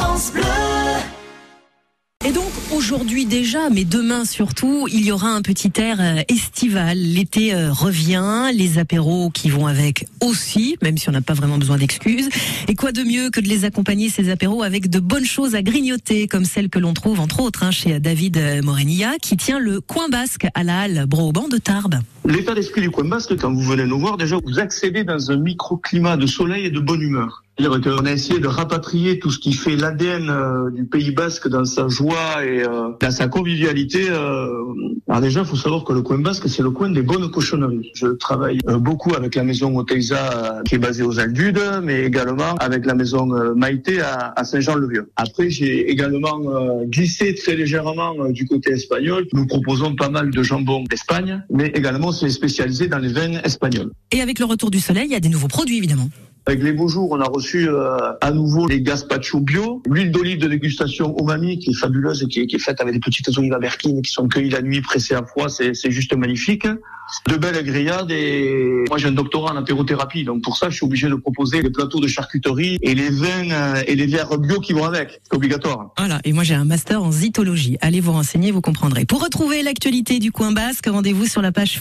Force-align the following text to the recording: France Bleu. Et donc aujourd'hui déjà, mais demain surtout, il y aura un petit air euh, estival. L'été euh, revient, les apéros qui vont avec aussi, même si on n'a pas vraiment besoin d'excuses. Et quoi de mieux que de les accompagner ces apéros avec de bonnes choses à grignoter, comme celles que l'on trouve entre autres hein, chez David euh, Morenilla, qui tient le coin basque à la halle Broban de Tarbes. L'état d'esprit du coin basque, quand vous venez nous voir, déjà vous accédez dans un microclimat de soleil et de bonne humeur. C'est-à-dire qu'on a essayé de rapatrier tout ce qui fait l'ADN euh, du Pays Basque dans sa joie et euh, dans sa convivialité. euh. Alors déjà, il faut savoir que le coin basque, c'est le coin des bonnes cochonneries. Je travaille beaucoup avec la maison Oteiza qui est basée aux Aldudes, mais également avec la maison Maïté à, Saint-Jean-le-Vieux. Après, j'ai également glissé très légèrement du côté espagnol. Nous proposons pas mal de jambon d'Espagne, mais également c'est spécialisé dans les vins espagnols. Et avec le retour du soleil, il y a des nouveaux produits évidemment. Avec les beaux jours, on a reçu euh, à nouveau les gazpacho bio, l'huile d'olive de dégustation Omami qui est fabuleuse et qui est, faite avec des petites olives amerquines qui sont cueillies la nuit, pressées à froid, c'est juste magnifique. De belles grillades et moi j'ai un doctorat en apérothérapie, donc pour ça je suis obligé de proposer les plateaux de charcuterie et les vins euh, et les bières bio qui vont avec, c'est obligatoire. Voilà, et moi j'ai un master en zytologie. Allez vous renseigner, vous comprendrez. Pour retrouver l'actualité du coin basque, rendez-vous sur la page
France 0.00 0.32
Bleu. 0.32 0.42
Et 2.26 2.32
donc 2.32 2.50
aujourd'hui 2.74 3.26
déjà, 3.26 3.68
mais 3.68 3.84
demain 3.84 4.24
surtout, 4.24 4.88
il 4.90 5.04
y 5.04 5.12
aura 5.12 5.28
un 5.28 5.42
petit 5.42 5.72
air 5.76 5.98
euh, 6.00 6.22
estival. 6.28 6.96
L'été 6.96 7.54
euh, 7.54 7.70
revient, 7.70 8.46
les 8.54 8.78
apéros 8.78 9.28
qui 9.28 9.50
vont 9.50 9.66
avec 9.66 10.06
aussi, 10.22 10.78
même 10.80 10.96
si 10.96 11.10
on 11.10 11.12
n'a 11.12 11.20
pas 11.20 11.34
vraiment 11.34 11.58
besoin 11.58 11.76
d'excuses. 11.76 12.30
Et 12.68 12.74
quoi 12.74 12.92
de 12.92 13.02
mieux 13.02 13.28
que 13.28 13.40
de 13.40 13.48
les 13.48 13.66
accompagner 13.66 14.08
ces 14.08 14.30
apéros 14.30 14.62
avec 14.62 14.88
de 14.88 15.00
bonnes 15.00 15.26
choses 15.26 15.54
à 15.54 15.62
grignoter, 15.62 16.28
comme 16.28 16.46
celles 16.46 16.70
que 16.70 16.78
l'on 16.78 16.94
trouve 16.94 17.20
entre 17.20 17.40
autres 17.40 17.62
hein, 17.62 17.70
chez 17.70 18.00
David 18.00 18.38
euh, 18.38 18.62
Morenilla, 18.62 19.12
qui 19.20 19.36
tient 19.36 19.58
le 19.58 19.82
coin 19.82 20.08
basque 20.08 20.46
à 20.54 20.64
la 20.64 20.80
halle 20.80 21.04
Broban 21.06 21.48
de 21.48 21.58
Tarbes. 21.58 22.00
L'état 22.24 22.54
d'esprit 22.54 22.80
du 22.80 22.90
coin 22.90 23.04
basque, 23.04 23.36
quand 23.38 23.52
vous 23.52 23.64
venez 23.64 23.84
nous 23.84 23.98
voir, 23.98 24.16
déjà 24.16 24.36
vous 24.42 24.58
accédez 24.58 25.04
dans 25.04 25.30
un 25.30 25.36
microclimat 25.36 26.16
de 26.16 26.26
soleil 26.26 26.64
et 26.64 26.70
de 26.70 26.80
bonne 26.80 27.02
humeur. 27.02 27.44
C'est-à-dire 27.60 27.92
qu'on 27.92 28.06
a 28.06 28.12
essayé 28.12 28.40
de 28.40 28.46
rapatrier 28.46 29.18
tout 29.18 29.30
ce 29.30 29.38
qui 29.38 29.52
fait 29.52 29.76
l'ADN 29.76 30.30
euh, 30.30 30.70
du 30.70 30.84
Pays 30.84 31.10
Basque 31.10 31.46
dans 31.46 31.66
sa 31.66 31.88
joie 31.88 32.42
et 32.42 32.62
euh, 32.62 32.92
dans 32.98 33.10
sa 33.10 33.28
convivialité. 33.28 34.08
euh. 34.08 34.48
Alors 35.08 35.20
déjà, 35.20 35.40
il 35.40 35.46
faut 35.46 35.56
savoir 35.56 35.84
que 35.84 35.92
le 35.92 36.00
coin 36.00 36.16
basque, 36.16 36.48
c'est 36.48 36.62
le 36.62 36.70
coin 36.70 36.88
des 36.88 37.02
bonnes 37.02 37.30
cochonneries. 37.30 37.90
Je 37.94 38.06
travaille 38.06 38.60
beaucoup 38.78 39.14
avec 39.14 39.34
la 39.34 39.44
maison 39.44 39.76
Oteiza 39.76 40.62
qui 40.64 40.76
est 40.76 40.78
basée 40.78 41.02
aux 41.02 41.20
Aldudes, 41.20 41.60
mais 41.82 42.04
également 42.04 42.54
avec 42.60 42.86
la 42.86 42.94
maison 42.94 43.26
Maïté 43.54 44.00
à, 44.00 44.42
Saint-Jean-le-Vieux. 44.42 45.10
Après, 45.16 45.50
j'ai 45.50 45.90
également 45.90 46.40
glissé 46.84 47.34
très 47.34 47.56
légèrement 47.56 48.14
du 48.30 48.46
côté 48.46 48.70
espagnol. 48.70 49.26
Nous 49.32 49.46
proposons 49.46 49.96
pas 49.96 50.08
mal 50.08 50.30
de 50.30 50.42
jambon 50.42 50.84
d'Espagne, 50.88 51.42
mais 51.50 51.66
également 51.74 52.12
c'est 52.12 52.30
spécialisé 52.30 52.86
dans 52.86 52.98
les 52.98 53.12
vins 53.12 53.40
espagnols. 53.44 53.90
Et 54.12 54.22
avec 54.22 54.38
le 54.38 54.44
retour 54.44 54.70
du 54.70 54.78
soleil, 54.78 55.06
il 55.06 55.12
y 55.12 55.16
a 55.16 55.20
des 55.20 55.28
nouveaux 55.28 55.48
produits 55.48 55.78
évidemment. 55.78 56.08
Avec 56.46 56.62
les 56.62 56.72
beaux 56.72 56.88
jours, 56.88 57.08
on 57.12 57.20
a 57.20 57.28
reçu 57.28 57.68
euh, 57.68 57.96
à 58.20 58.30
nouveau 58.30 58.66
les 58.66 58.80
gazpacho 58.80 59.40
bio, 59.40 59.82
l'huile 59.86 60.10
d'olive 60.10 60.38
de 60.38 60.48
dégustation 60.48 61.14
Omami 61.20 61.58
qui 61.58 61.70
est 61.70 61.74
fabuleuse 61.74 62.22
et 62.22 62.28
qui 62.28 62.40
est, 62.40 62.58
faite 62.58 62.80
avec 62.80 62.94
des 62.94 63.00
petites 63.00 63.28
olives 63.36 63.52
amerquines 63.52 64.02
qui 64.02 64.10
sont 64.10 64.26
cueillies 64.26 64.50
la 64.50 64.62
nuit, 64.62 64.80
pressées 64.80 65.14
à 65.14 65.22
froid, 65.24 65.48
c'est 65.48 65.90
juste 65.90 66.16
magnifique. 66.16 66.66
De 67.28 67.36
belles 67.36 67.64
grillades 67.64 68.10
et 68.12 68.84
moi 68.88 68.96
j'ai 68.96 69.08
un 69.08 69.12
doctorat 69.12 69.52
en 69.52 69.56
apérothérapie, 69.56 70.22
donc 70.22 70.42
pour 70.42 70.56
ça 70.56 70.70
je 70.70 70.76
suis 70.76 70.86
obligé 70.86 71.08
de 71.08 71.16
proposer 71.16 71.60
les 71.60 71.70
plateaux 71.70 71.98
de 71.98 72.06
charcuterie 72.06 72.78
et 72.82 72.94
les 72.94 73.10
vins 73.10 73.50
euh, 73.50 73.82
et 73.88 73.96
les 73.96 74.06
bières 74.06 74.38
bio 74.38 74.60
qui 74.60 74.72
vont 74.72 74.84
avec, 74.84 75.20
c'est 75.24 75.36
obligatoire. 75.36 75.90
Voilà, 75.98 76.20
et 76.22 76.32
moi 76.32 76.44
j'ai 76.44 76.54
un 76.54 76.64
master 76.64 77.02
en 77.02 77.10
zytologie. 77.10 77.78
Allez 77.80 77.98
vous 77.98 78.12
renseigner, 78.12 78.52
vous 78.52 78.60
comprendrez. 78.60 79.06
Pour 79.06 79.22
retrouver 79.24 79.64
l'actualité 79.64 80.20
du 80.20 80.30
coin 80.30 80.52
basque, 80.52 80.86
rendez-vous 80.86 81.26
sur 81.26 81.42
la 81.42 81.50
page 81.50 81.80